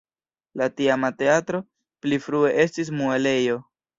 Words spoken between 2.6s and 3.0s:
estis